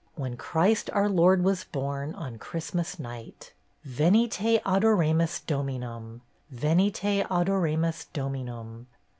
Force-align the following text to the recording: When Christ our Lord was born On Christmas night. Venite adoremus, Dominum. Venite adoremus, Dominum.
When 0.15 0.35
Christ 0.35 0.89
our 0.93 1.07
Lord 1.07 1.43
was 1.43 1.63
born 1.63 2.15
On 2.15 2.39
Christmas 2.39 2.97
night. 2.97 3.53
Venite 3.87 4.59
adoremus, 4.65 5.45
Dominum. 5.45 6.21
Venite 6.51 7.27
adoremus, 7.29 8.07
Dominum. 8.11 8.87